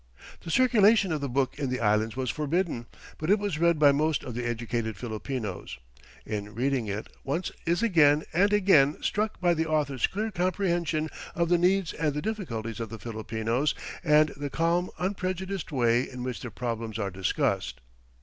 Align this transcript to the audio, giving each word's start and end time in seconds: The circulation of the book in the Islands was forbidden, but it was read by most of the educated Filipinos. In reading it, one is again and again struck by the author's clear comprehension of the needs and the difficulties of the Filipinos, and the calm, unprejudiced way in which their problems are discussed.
The 0.39 0.49
circulation 0.49 1.11
of 1.11 1.21
the 1.21 1.29
book 1.29 1.59
in 1.59 1.69
the 1.69 1.79
Islands 1.79 2.17
was 2.17 2.31
forbidden, 2.31 2.87
but 3.19 3.29
it 3.29 3.37
was 3.37 3.59
read 3.59 3.77
by 3.77 3.91
most 3.91 4.23
of 4.23 4.33
the 4.33 4.45
educated 4.47 4.97
Filipinos. 4.97 5.77
In 6.25 6.55
reading 6.55 6.87
it, 6.87 7.05
one 7.21 7.43
is 7.67 7.83
again 7.83 8.23
and 8.33 8.51
again 8.51 8.97
struck 9.03 9.39
by 9.39 9.53
the 9.53 9.67
author's 9.67 10.07
clear 10.07 10.31
comprehension 10.31 11.07
of 11.35 11.49
the 11.49 11.57
needs 11.59 11.93
and 11.93 12.15
the 12.15 12.21
difficulties 12.23 12.79
of 12.79 12.89
the 12.89 12.97
Filipinos, 12.97 13.75
and 14.03 14.29
the 14.29 14.49
calm, 14.49 14.89
unprejudiced 14.97 15.71
way 15.71 16.09
in 16.09 16.23
which 16.23 16.41
their 16.41 16.49
problems 16.49 16.97
are 16.97 17.11
discussed. 17.11 17.79